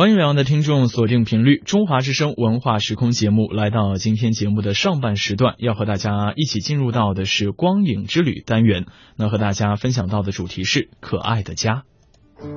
[0.00, 8.86] 欢迎两岸的听众锁定频率中华之声文化时空节目，来到今天节目的上半时段，要和大家一起进入到的是光影之旅单元。
[9.16, 11.82] 那和大家分享到的主题是可爱的家。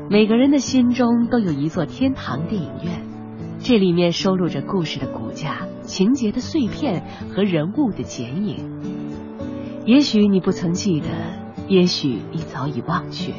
[0.07, 3.01] 每个人的心中都有一座天堂电影院，
[3.57, 7.03] 这里面收录着故事的骨架、情节的碎片
[7.33, 8.69] 和人物的剪影。
[9.87, 11.07] 也许你不曾记得，
[11.67, 13.33] 也许你早已忘却。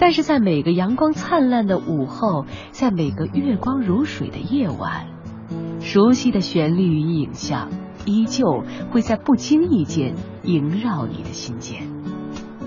[0.00, 5.08] 但是在每个阳光灿烂的午后，在每个月光如水的夜晚，
[5.80, 7.68] 熟悉的旋律与影像
[8.06, 10.14] 依旧会在不经意间
[10.44, 11.82] 萦绕你的心间。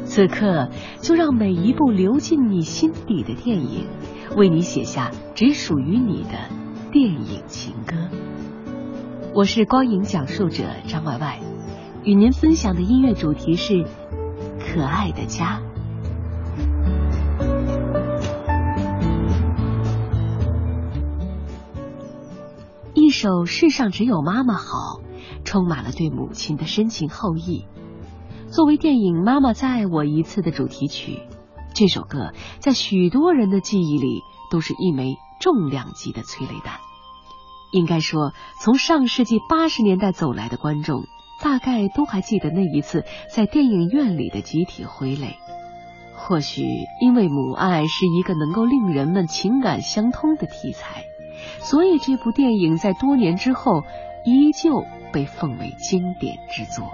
[0.04, 0.70] 此刻，
[1.00, 3.88] 就让每一部流进你心底的电影，
[4.36, 6.38] 为你写下只属于你的
[6.92, 7.96] 电影情歌。
[9.34, 11.40] 我是光影讲述者张外外，
[12.04, 13.74] 与您分享的音乐主题是
[14.60, 15.62] 《可爱的家》。
[23.12, 24.64] 一首《世上只有妈妈好》，
[25.44, 27.66] 充满了对母亲的深情厚谊。
[28.50, 31.20] 作为电影《妈妈再爱我一次》的主题曲，
[31.74, 36.80] 这首歌在许多人的记忆里都是一枚重量级的催泪弹。
[37.74, 41.04] 应该说，从上世纪八十年代走来的观众，
[41.44, 43.04] 大概都还记得那一次
[43.36, 45.36] 在电影院里的集体挥泪。
[46.16, 46.64] 或许
[47.02, 51.04] 因为母爱是一个能够令人们情感相通的题材。
[51.60, 53.84] 所以，这部电影在多年之后
[54.24, 56.92] 依旧被奉为经典之作。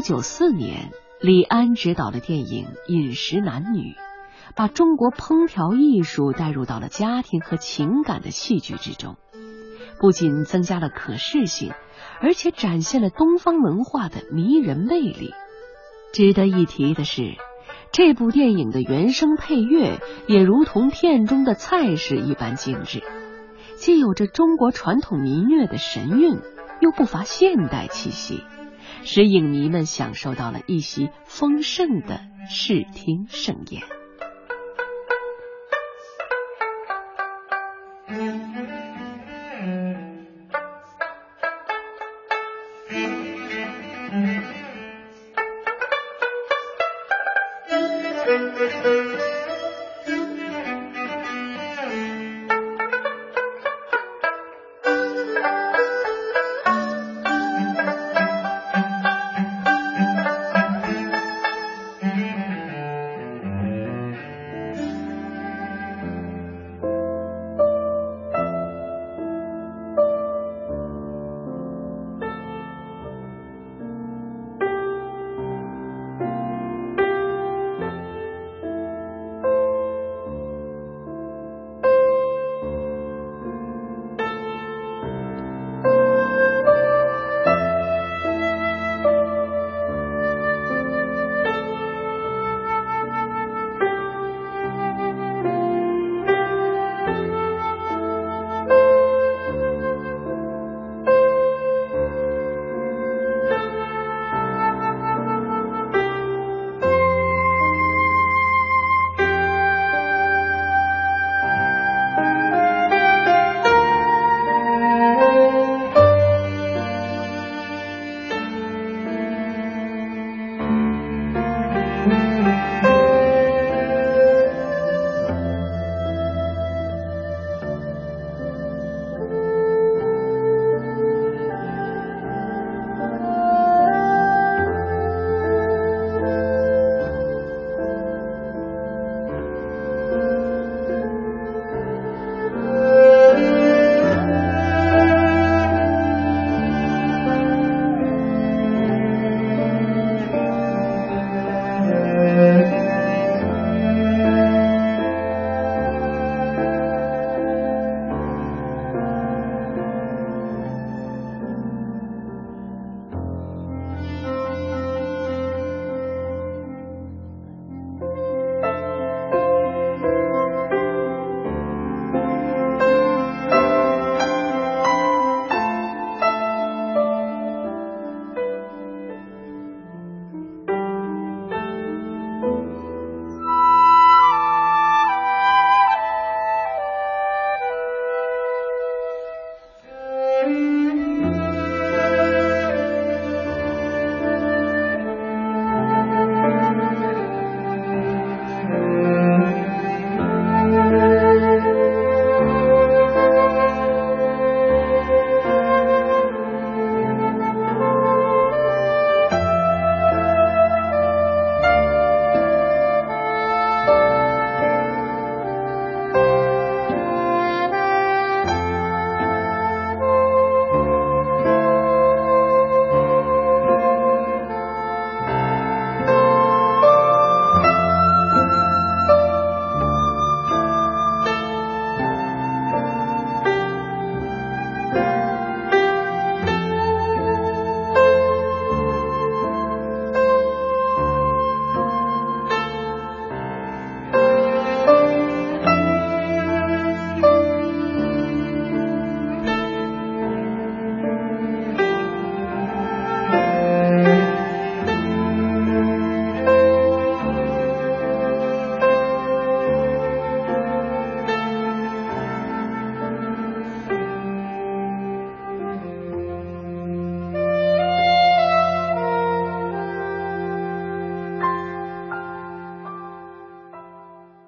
[0.00, 3.92] 九九四年，李安执导的电影《饮食男女》，
[4.54, 9.16] 把中国烹调艺术带入到了家庭和情感的戏剧之中，
[10.00, 11.72] 不仅增加了可视性，
[12.22, 15.34] 而且展现了东方文化的迷人魅力。
[16.14, 17.34] 值得一提的是，
[17.92, 23.02] 这部电影的原声配乐也如同片中的菜式一般精致，
[23.76, 26.38] 既有着中国传统民乐的神韵，
[26.80, 28.42] 又不乏现代气息。
[29.04, 33.99] 使影迷们享受到了一席丰盛的视听盛宴。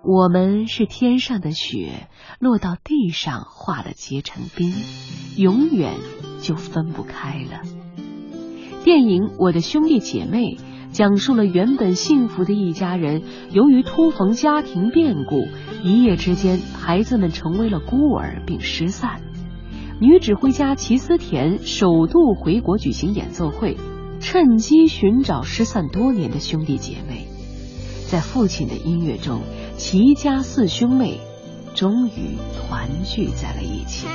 [0.05, 2.09] 我们是天上的雪，
[2.41, 4.73] 落到地上化了结成冰，
[5.37, 5.95] 永远
[6.41, 7.61] 就分不开了。
[8.83, 10.57] 电影《我的兄弟姐妹》
[10.91, 15.47] 讲述了原本幸福的一家人，由于突逢家庭变故，
[15.85, 19.23] 一夜之间孩子们成为了孤儿并失散。
[20.01, 23.77] 女指挥家齐思田首度回国举行演奏会，
[24.19, 27.29] 趁机寻找失散多年的兄弟姐妹。
[28.09, 29.41] 在父亲的音乐中，
[29.83, 31.19] 齐家四兄妹
[31.75, 34.07] 终于团聚在了一起。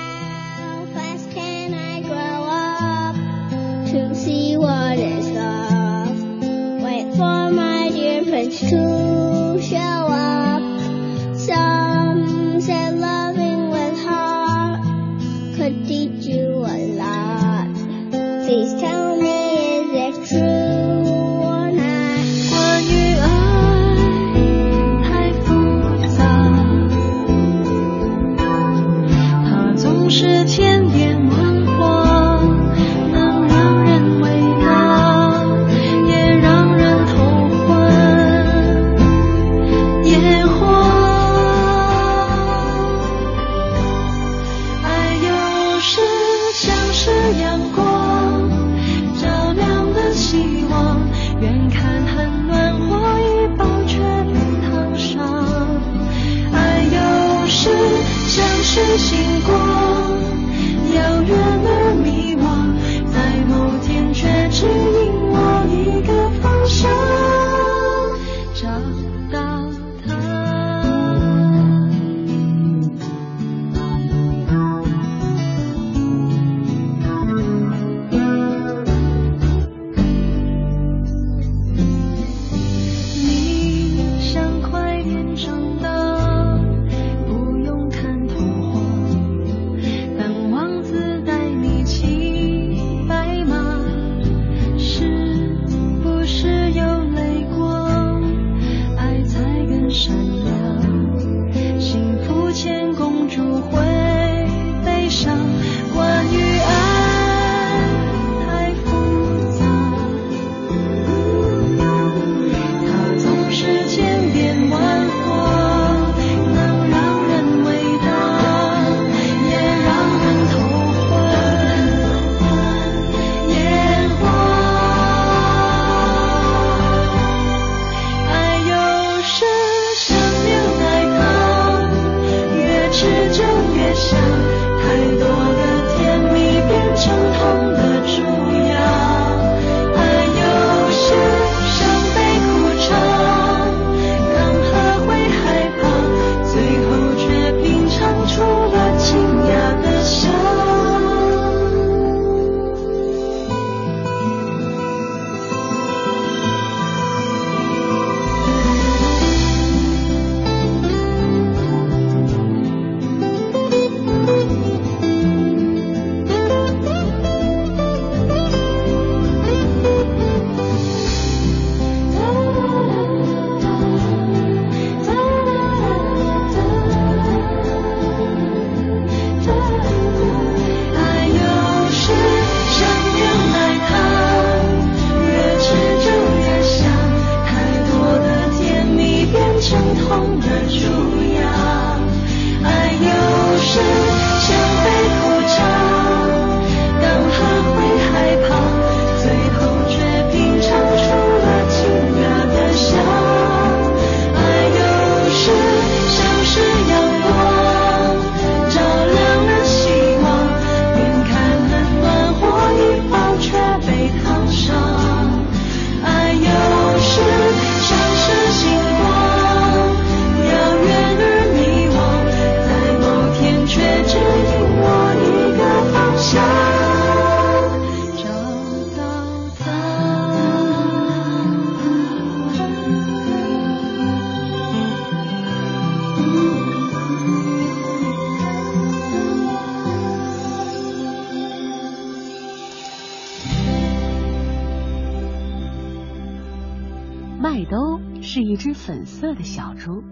[248.38, 250.04] 是一只粉色的小猪，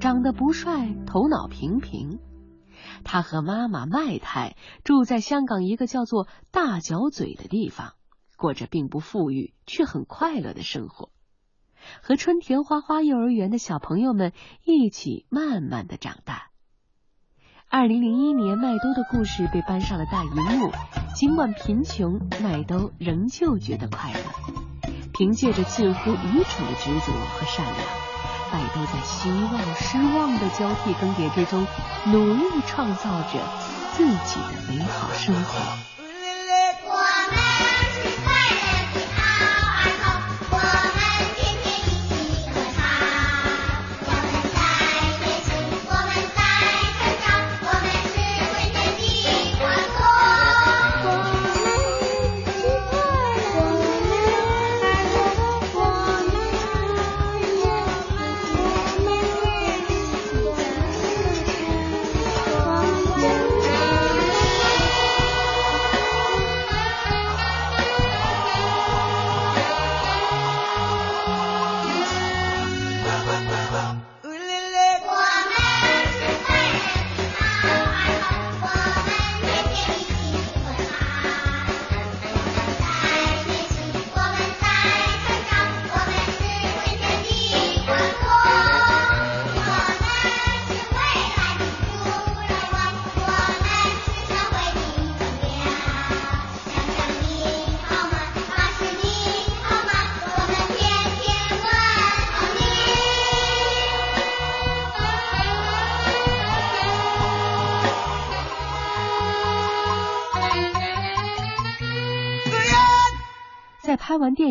[0.00, 2.18] 长得不帅，头脑平平。
[3.04, 7.92] 他和妈妈麦太住在香港一个叫做大角嘴的地方，
[8.38, 11.10] 过着并不富裕却很快乐的生活。
[12.00, 14.32] 和春田花花幼儿园的小朋友们
[14.64, 16.53] 一起慢慢的长大。
[17.76, 20.70] 二零零一年，麦兜的故事被搬上了大荧幕。
[21.12, 24.20] 尽管贫穷，麦兜仍旧觉得快乐。
[25.12, 27.76] 凭借着近乎愚蠢的执着和善良，
[28.52, 31.66] 麦兜在希望、失望的交替更迭之中，
[32.06, 33.40] 努力创造着
[33.94, 35.84] 自己的美好生活。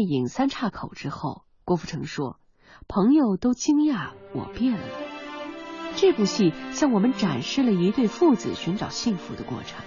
[0.04, 2.40] 影《三岔口》之后，郭富城说
[2.88, 4.84] ：“朋友都惊讶我变了。”
[5.96, 9.84] 这部戏向我们展示了一对父子寻找幸福的过程，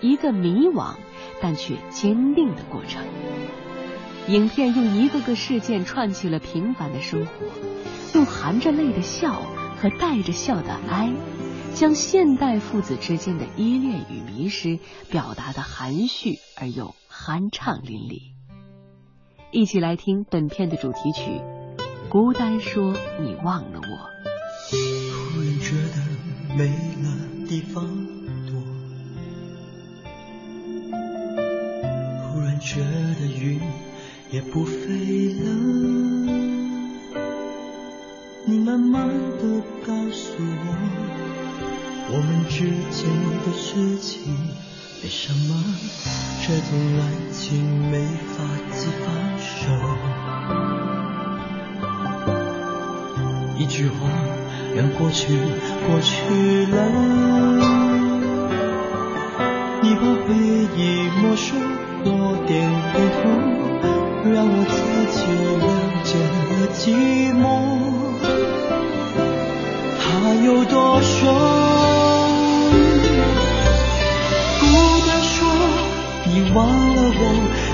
[0.00, 0.96] 一个迷惘
[1.42, 3.04] 但却坚定的过程。
[4.28, 7.32] 影片用一个个事件串起了平凡的生活，
[8.14, 9.42] 用含着泪的笑
[9.80, 11.12] 和带着笑的哀，
[11.74, 14.78] 将现代父子之间的依恋与迷失
[15.10, 18.29] 表达的含蓄而又酣畅淋漓。
[19.52, 21.22] 一起来听本片的主题曲
[22.08, 23.80] 《孤单说你忘了我》。
[25.34, 25.96] 忽然觉得
[26.56, 26.68] 没
[27.02, 27.10] 了
[27.48, 27.84] 地方
[28.46, 28.62] 躲，
[32.32, 33.60] 忽然觉得云
[34.30, 35.50] 也不飞了。
[38.46, 40.76] 你慢慢的告诉我，
[42.12, 43.10] 我们之间
[43.44, 44.59] 的事情。
[45.02, 45.54] 为什么
[46.46, 47.02] 这种爱
[47.32, 48.04] 情没
[48.36, 49.72] 法子放手？
[53.56, 53.94] 一句话
[54.76, 55.38] 让过去
[55.86, 56.76] 过去了，
[59.82, 60.34] 你把回
[60.76, 60.78] 忆
[61.22, 61.56] 没收，
[62.04, 63.20] 我点点头，
[64.30, 64.76] 让我自
[65.16, 65.18] 己
[65.56, 65.64] 了
[66.04, 66.08] 解
[66.46, 66.80] 了寂
[67.40, 67.42] 寞，
[69.98, 70.00] 它
[70.44, 71.89] 有多深？
[76.54, 77.22] 忘了我，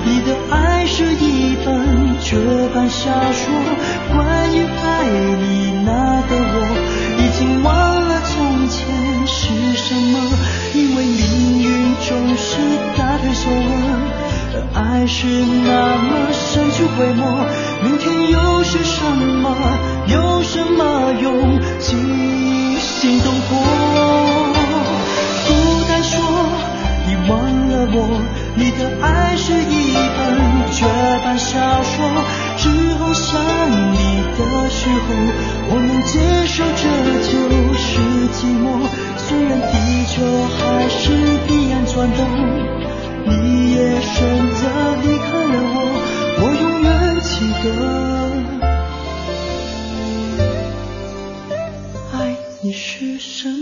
[0.05, 2.37] 你的爱是一本绝
[2.73, 3.49] 版小说。
[4.13, 5.05] 关于爱
[5.41, 6.55] 你那个我，
[7.17, 8.77] 已经忘了从前
[9.25, 10.19] 是什么。
[10.73, 12.57] 因为命运总是
[12.97, 13.65] 大推小问，
[14.53, 17.21] 而爱是那么深处回眸。
[17.83, 19.03] 明天又是什
[19.41, 19.55] 么？
[20.07, 23.66] 有什么用惊心动魄？
[35.69, 36.83] 我能接受这
[37.23, 37.33] 就
[37.73, 37.87] 是
[38.33, 38.65] 寂寞。
[39.17, 39.73] 虽然地
[40.07, 40.15] 球
[40.55, 40.99] 还是
[41.47, 42.19] 彼岸转动，
[43.25, 43.31] 你
[43.73, 44.15] 也选
[44.53, 44.61] 择
[45.03, 45.75] 离开了我，
[46.39, 46.87] 我永远
[47.21, 47.29] 记
[47.63, 47.65] 得，
[52.13, 52.15] 爱
[52.61, 53.56] 你是什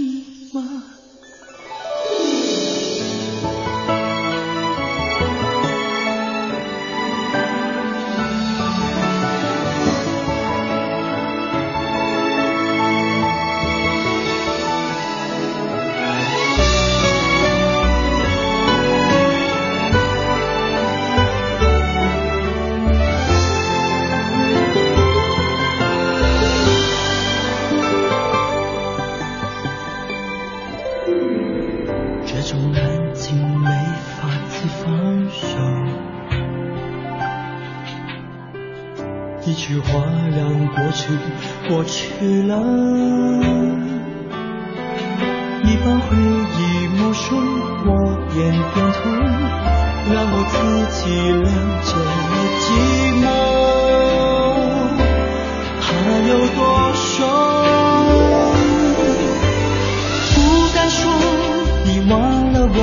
[62.77, 62.79] 我，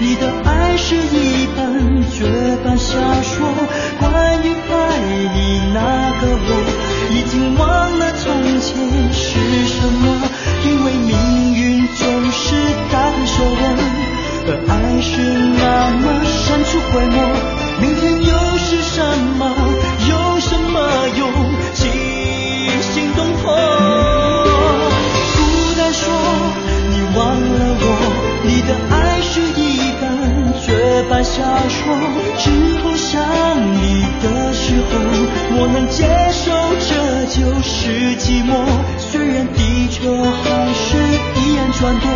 [0.00, 2.24] 你的爱是一本绝
[2.64, 3.46] 版小说，
[3.98, 4.72] 关于爱
[5.34, 5.80] 你那
[6.20, 6.48] 个我，
[7.10, 8.24] 已经忘了从
[8.60, 9.28] 前是
[9.66, 10.04] 什么，
[10.64, 12.54] 因为命运总是
[12.92, 13.62] 单手人，
[14.46, 15.10] 而爱是
[15.58, 17.53] 那么深处回眸。
[32.38, 33.20] 之后想
[33.74, 34.88] 你的时候，
[35.56, 38.64] 我能接受这就是寂寞。
[38.98, 40.96] 虽然地球还是
[41.40, 42.08] 一样转动，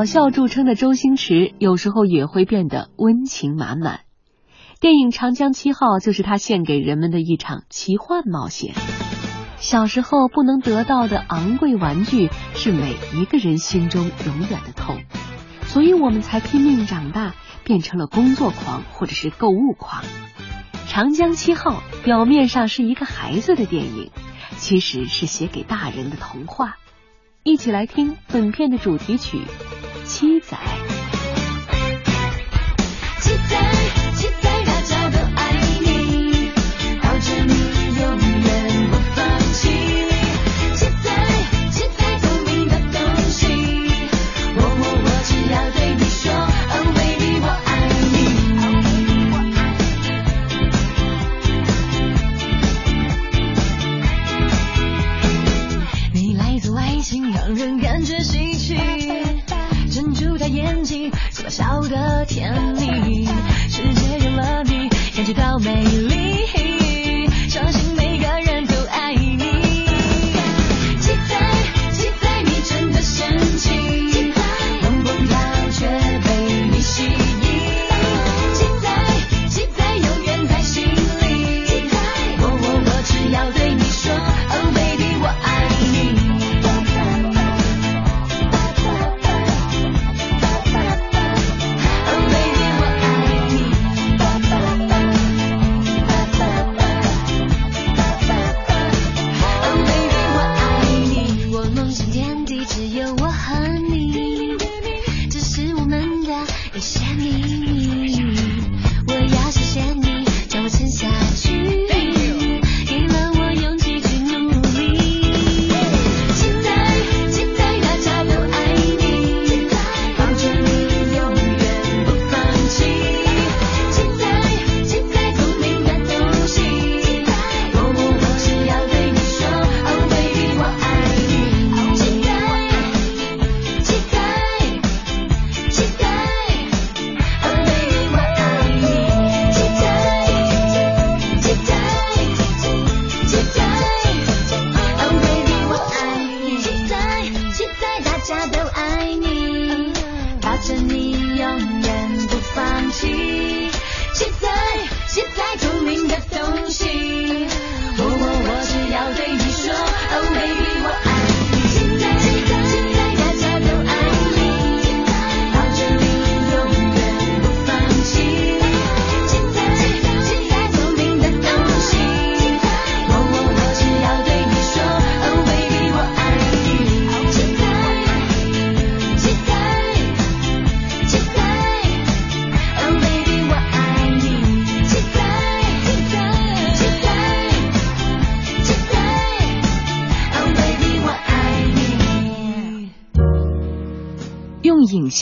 [0.00, 4.00] 搞笑著称的周星驰，有时候也会变得温情满满。
[4.80, 8.72] 电影《长江七号》就是他献给人们的一场奇幻冒险。
[9.58, 15.02] 小时候不能得到的昂贵玩具，是每一个人心中永远的痛，
[15.66, 17.34] 所以我们才拼命长大，
[17.64, 20.02] 变成了工作狂或者是购物狂。
[20.88, 24.10] 《长江七号》表面上是一个孩子的电影，
[24.56, 26.76] 其实是写给大人的童话。
[27.42, 29.38] 一起来听本片的主题曲
[30.04, 30.58] 《七仔》。
[33.18, 33.99] 七仔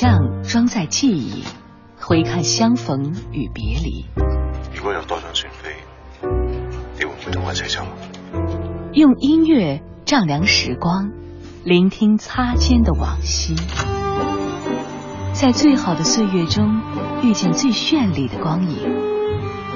[0.00, 1.42] 像装载记忆，
[1.98, 4.06] 回看相逢与别离。
[4.72, 5.74] 如果有多张船飞，
[6.96, 7.82] 你会唔会同我一齐走？
[8.92, 11.11] 用音乐丈量时光，
[11.64, 13.56] 聆听擦肩的往昔。
[15.32, 16.80] 在最好的岁月中
[17.24, 18.94] 遇见最绚丽的光影，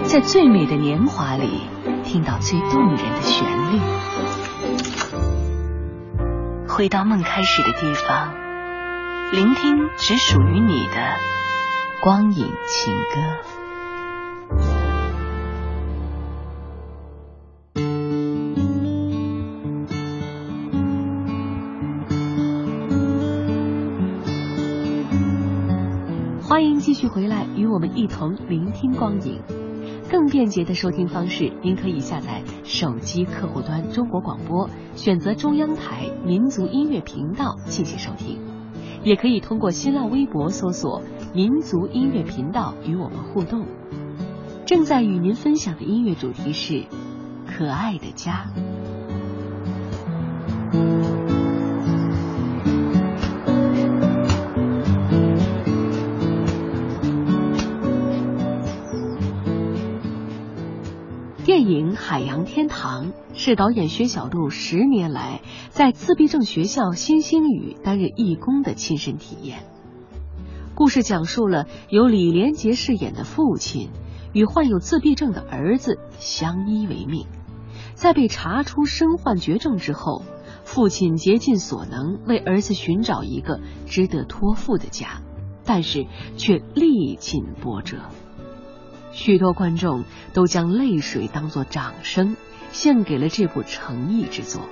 [0.04, 1.62] 在最美的年华里
[2.04, 3.80] 听到最动人的旋律，
[6.68, 8.35] 回到梦开始的地方，
[9.32, 10.92] 聆听只属于你的
[12.02, 13.16] 光影情歌。
[26.42, 29.40] 欢迎继续回来，与我们一同聆听光影。
[30.10, 38.36] 更便捷的收听方式，您可以下载手机客户端中国广播，选择中央台民族音乐频道进行收听；
[39.04, 41.02] 也可以通过新浪微博搜索
[41.34, 43.66] “民族音乐频道”与我们互动。
[44.64, 46.74] 正在与您分享的音乐主题是
[47.46, 48.46] 《可爱的家》。
[62.72, 69.62] 堂》是导演薛晓路十年来在自闭症学校星星雨担任义工的亲身体验。
[70.74, 73.90] 故事讲述了由李连杰饰演的父亲
[74.32, 77.26] 与患有自闭症的儿子相依为命，
[77.94, 80.22] 在被查出身患绝症之后，
[80.64, 85.20] 父亲竭尽所能为儿子寻找一个值得托付的家，
[85.64, 86.06] 但是
[86.38, 87.98] 却历尽波折。
[89.12, 92.35] 许多观众都将泪水当作掌声，
[92.72, 94.68] 献给了这部诚意之作。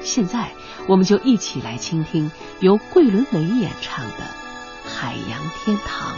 [0.00, 0.50] 现在，
[0.86, 4.12] 我们就一起来倾听由桂纶镁演唱的
[4.88, 6.12] 《海洋天堂》。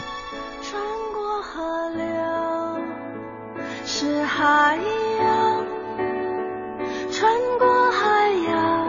[0.61, 0.81] 穿
[1.13, 2.05] 过河流
[3.85, 4.79] 是海
[5.19, 5.65] 洋，
[7.11, 8.87] 穿过海洋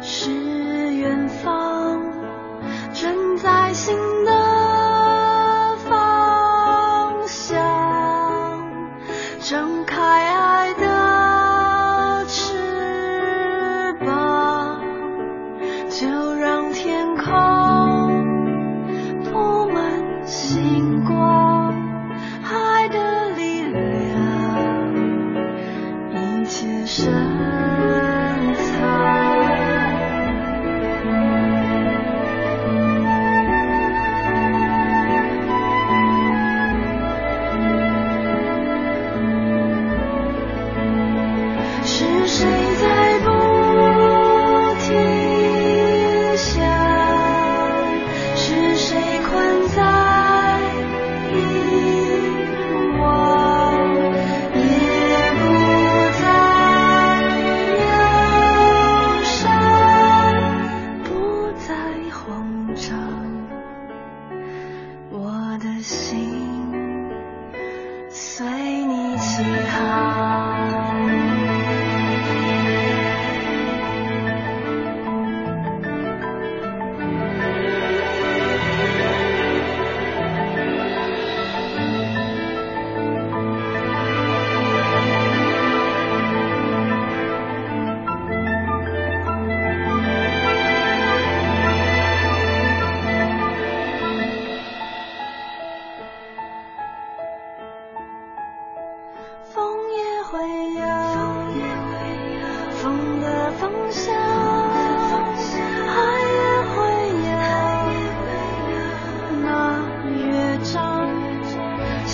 [0.00, 0.57] 是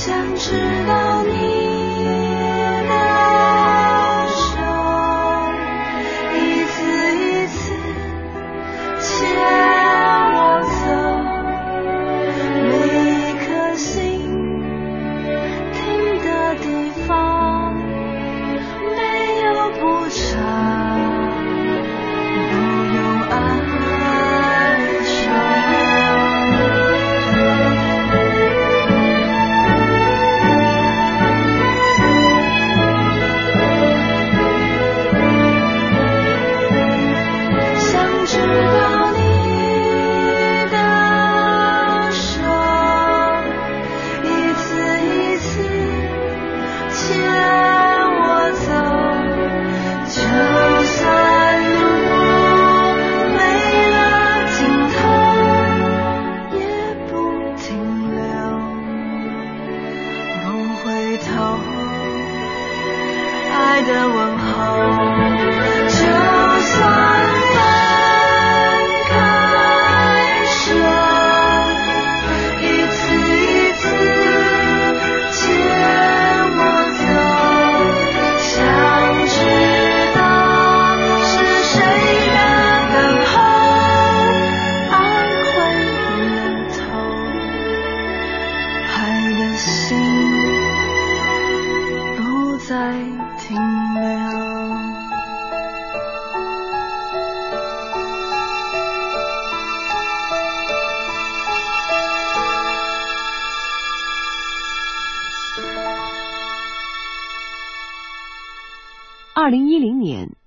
[0.06, 0.50] 想知
[0.86, 1.63] 道你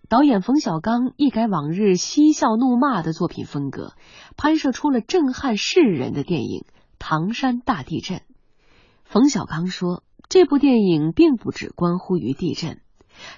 [0.10, 3.92] 导演冯小刚一改往日嬉笑怒骂的作品风格，
[4.38, 6.62] 拍摄出了震撼世人的电影
[6.98, 8.20] 《唐山大地震》。
[9.04, 12.80] 冯小刚说，这部电影并不只关乎于地震，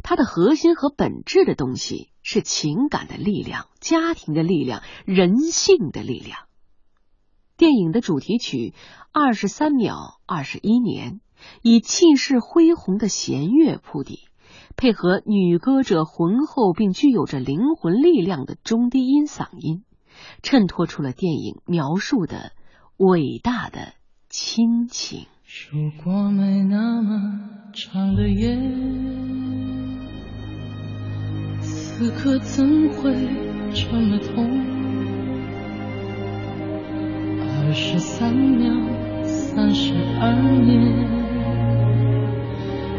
[0.04, 6.42] 它的核心和本质的东西是情感的力量、家庭的力量、人性的力量。
[7.58, 8.58] 电影的主题曲
[9.12, 11.14] 《二十三秒二十一年》
[11.64, 14.29] 以气势恢宏的弦乐铺底，
[14.80, 19.84] 配合女歌者浑厚并具有着灵魂力量的中低音嗓音，
[20.42, 22.54] 衬托出了电影描述的
[22.96, 23.92] 伟大的
[24.30, 25.26] 亲情。
[25.70, 28.58] 如果没那么长的夜，
[31.60, 33.14] 此刻怎会
[33.74, 34.48] 这么痛？
[37.42, 38.74] 二十三秒，
[39.26, 41.19] 三十二年，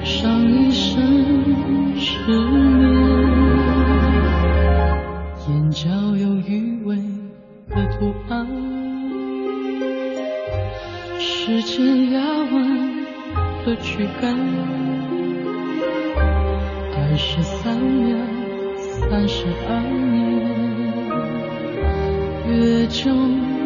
[0.03, 2.91] 上一生失眠，
[5.49, 6.97] 眼角有余味
[7.69, 8.47] 的图案，
[11.19, 13.05] 时间压弯
[13.65, 14.37] 了躯干。
[16.97, 18.17] 二十三秒，
[18.77, 19.81] 三十二
[22.47, 23.60] 年，月中。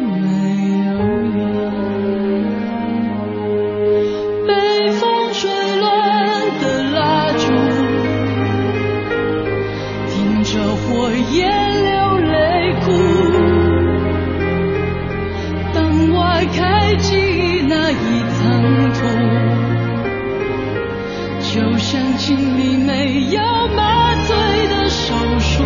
[23.15, 24.35] 没有麻醉
[24.67, 25.63] 的手术，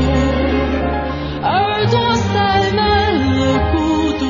[1.42, 4.26] 耳朵塞满了孤独，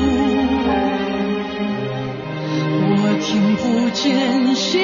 [2.80, 3.20] 我。
[3.20, 4.80] 听不见心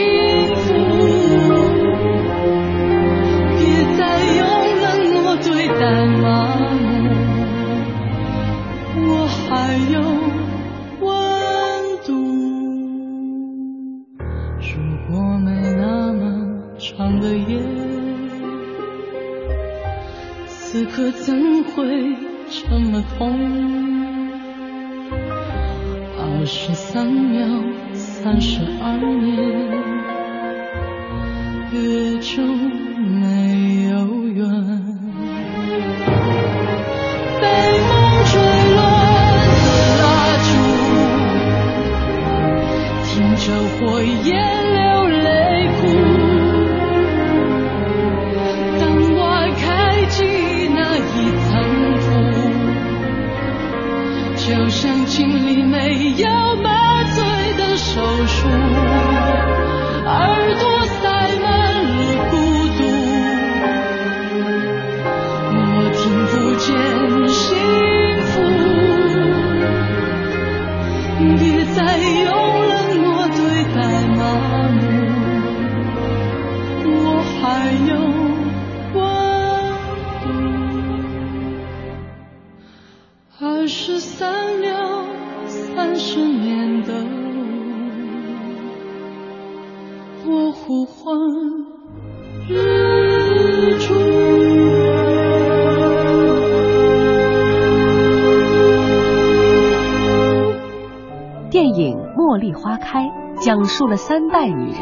[103.77, 104.81] 述了三代女人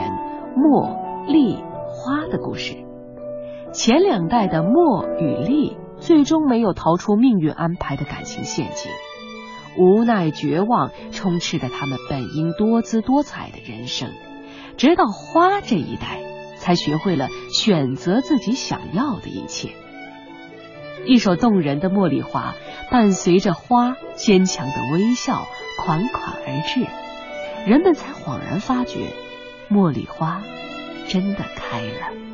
[0.57, 1.57] 茉莉
[1.89, 2.77] 花的故事。
[3.73, 8.93] 前两代的茉与莉最终没有逃出命运安排的感情陷阱，
[9.77, 14.11] 无奈绝望充斥着他们本应多姿多彩的人生。
[14.77, 16.21] 直到花这一代，
[16.55, 19.71] 才学会了选择自己想要的一切。
[21.05, 22.55] 一首动人的《茉莉花》，
[22.93, 25.49] 伴随着花坚强的微笑，
[25.85, 26.87] 款款而至，
[27.67, 29.09] 人们才恍然发觉，
[29.71, 30.43] 茉莉花
[31.09, 32.34] 真的开了。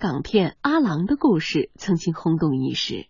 [0.00, 3.06] 港片《阿郎的故事》曾经轰动一时。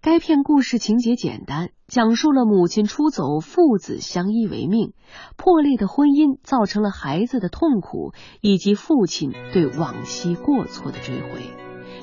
[0.00, 4.92] 该片故事情节简单，讲述了母亲出走，父子相依为命，
[5.36, 11.50] 破裂的婚姻造成了孩子的痛苦，以及父亲对往昔过错的追悔，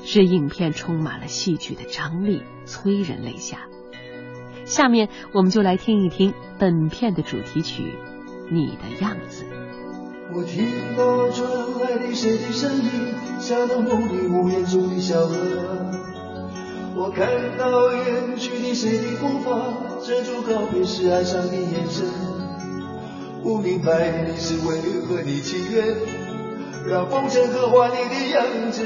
[0.04, 3.60] 使影片充满了戏剧的张力，催人泪下。
[4.66, 7.82] 下面我们就来听一听本片的主题曲
[8.52, 9.44] 《你的样子》。
[10.32, 11.48] 我听到传
[11.80, 12.90] 来的谁的声音，
[13.38, 15.36] 像那梦里屋檐中的小河。
[16.96, 19.60] 我看到远去的谁的步伐，
[20.02, 22.06] 遮住告别时哀伤的眼神。
[23.42, 25.94] 不明白你是为何的情愿，
[26.88, 28.82] 让风尘刻画你的样子，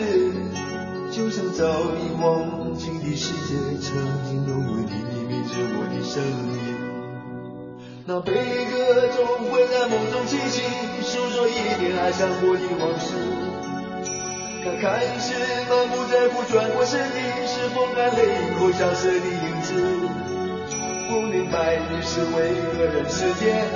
[1.13, 3.97] 就像早已忘情的世界，曾
[4.29, 6.68] 经拥有你的名字，我的生命。
[8.11, 10.65] 那悲歌总会在梦中惊醒，
[11.03, 13.13] 诉说一点爱上过的往事。
[14.65, 15.35] 看看是
[15.69, 18.25] 满不在乎，转过身的是风干泪
[18.59, 20.09] 后消失的影子。
[21.07, 23.69] 不明白你是为何人世间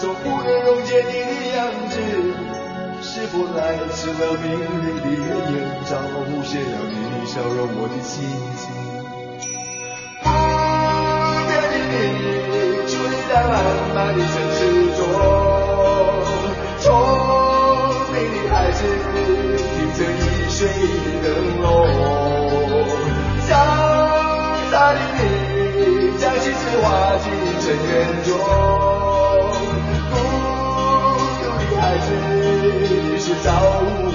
[0.00, 2.00] 总不能溶解你的样子，
[3.02, 8.24] 是否来自了命运的原因，照无限让你笑容我的心
[8.56, 8.72] 情。
[10.22, 10.26] 不
[11.48, 12.21] 变的你，
[13.32, 13.56] 在漫
[13.94, 14.60] 漫的城市
[14.94, 15.00] 中，
[16.80, 16.84] 聪
[18.12, 18.78] 明的孩子。
[19.96, 20.14] 这一
[20.50, 20.68] 水
[21.22, 21.26] 灯
[21.62, 21.66] 笼，
[23.40, 23.50] 潇
[24.70, 25.18] 洒的你，
[26.18, 26.84] 将心事化
[27.22, 27.26] 进
[27.58, 27.90] 尘缘
[28.22, 28.30] 中。
[30.10, 30.14] 孤
[31.40, 32.06] 独的孩子，
[33.18, 33.48] 是造
[33.80, 34.11] 物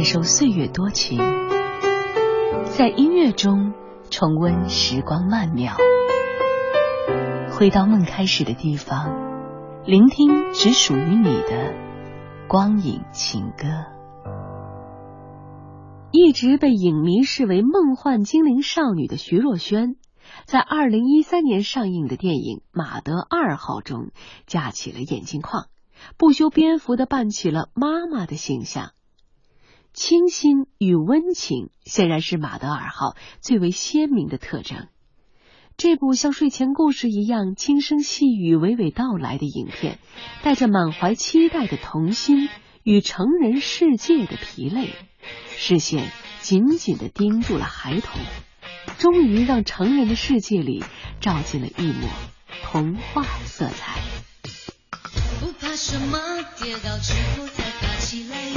[0.00, 1.18] 感受岁月多情，
[2.64, 3.74] 在音乐中
[4.10, 5.74] 重温时光曼妙，
[7.52, 9.10] 回到梦开始的地方，
[9.84, 11.74] 聆听只属于你的
[12.48, 13.66] 光影情歌。
[16.12, 19.96] 一直被影迷视为梦幻精灵少女的徐若瑄，
[20.46, 24.12] 在二零一三年上映的电影《马德二号》中
[24.46, 25.66] 架起了眼镜框。
[26.16, 28.92] 不修边幅的扮起了妈妈的形象，
[29.92, 34.88] 清新与温情显然是马德尔号最为鲜明的特征。
[35.76, 39.98] 这部像睡前故事一样轻声细语、娓娓道来的影片，
[40.42, 42.48] 带着满怀期待的童心
[42.82, 44.94] 与成人世界的疲累，
[45.56, 46.10] 视线
[46.40, 48.20] 紧紧的盯住了孩童，
[48.98, 50.84] 终于让成人的世界里
[51.20, 52.08] 照进了一抹
[52.62, 54.00] 童话色彩。
[55.40, 56.18] 不怕什么，
[56.62, 58.49] 跌倒之后才爬起来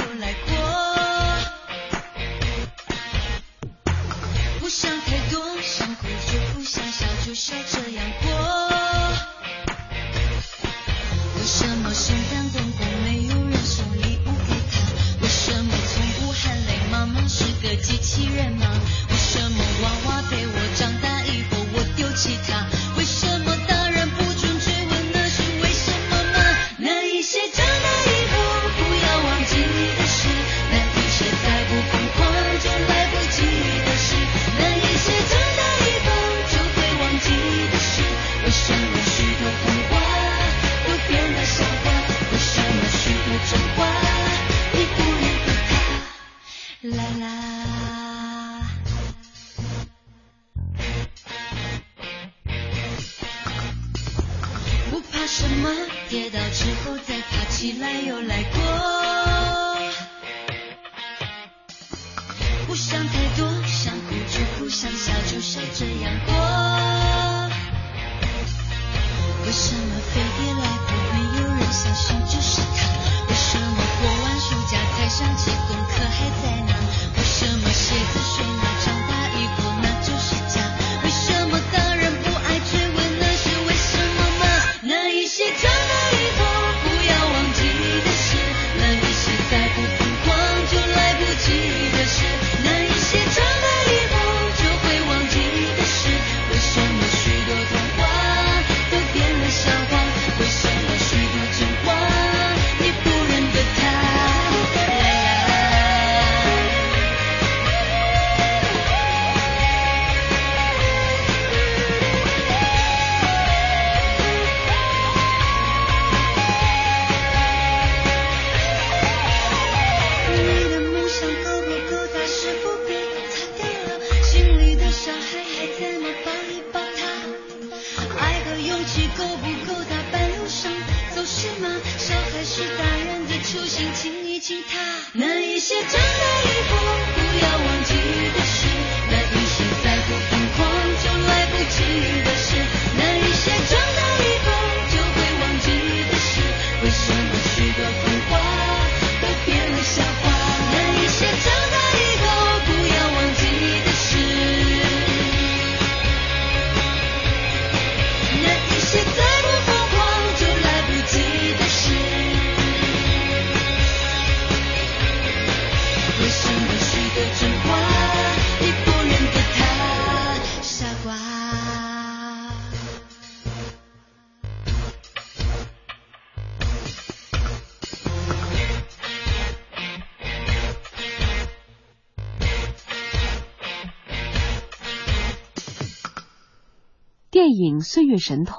[187.44, 188.54] 电影《岁月神偷》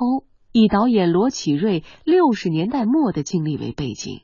[0.52, 4.22] 以导演罗启瑞六十年代末的经历为背景，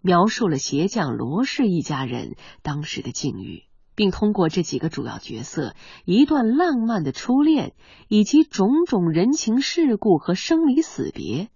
[0.00, 3.64] 描述了鞋匠罗氏一家人当时的境遇，
[3.96, 7.74] 并通过这几个主要角色一段浪漫的初恋
[8.06, 11.48] 以及种种人情世故和生离死别，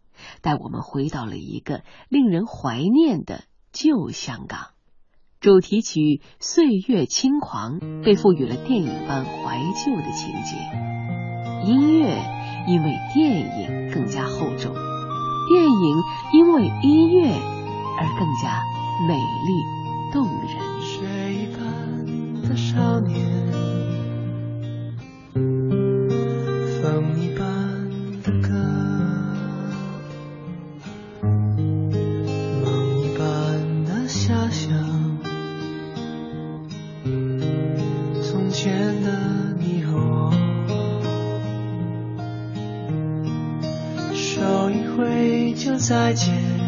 [0.42, 4.70] 带我们回到了一个令人怀念的旧香港。
[5.38, 6.00] 主题曲
[6.40, 10.90] 《岁月轻狂》被赋予了电影般怀旧的情节。
[11.62, 14.72] 音乐因为电影更加厚重，
[15.48, 16.02] 电影
[16.32, 17.28] 因为音乐
[17.98, 18.62] 而更加
[19.06, 19.64] 美丽
[20.12, 20.58] 动人。
[20.80, 21.62] 水一般
[22.42, 23.18] 的少年，
[45.80, 46.59] 再见。